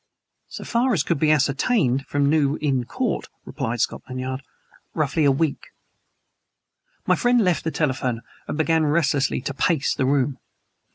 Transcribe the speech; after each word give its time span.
So 0.47 0.63
far 0.63 0.93
as 0.93 1.03
could 1.03 1.19
be 1.19 1.29
ascertained 1.29 2.07
from 2.07 2.27
New 2.27 2.57
Inn 2.59 2.85
Court 2.85 3.29
(replied 3.45 3.81
Scotland 3.81 4.19
Yard) 4.19 4.41
roughly 4.95 5.25
a 5.25 5.31
week. 5.31 5.67
My 7.05 7.15
friend 7.15 7.39
left 7.43 7.63
the 7.63 7.69
telephone 7.69 8.21
and 8.47 8.57
began 8.57 8.85
restlessly 8.87 9.41
to 9.41 9.53
pace 9.53 9.93
the 9.93 10.07
room. 10.07 10.39